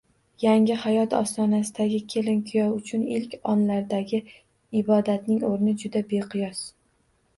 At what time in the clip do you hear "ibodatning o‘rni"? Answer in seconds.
4.81-5.75